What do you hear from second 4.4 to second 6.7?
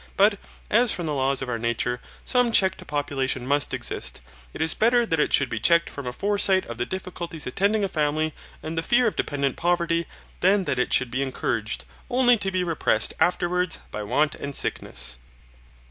it is better that it should be checked from a foresight